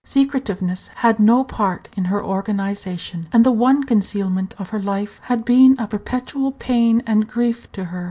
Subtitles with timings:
[0.03, 5.45] Secretiveness had no part in her organization, and the one concealment of her life had
[5.45, 7.99] been a perpetual pain and grief to her.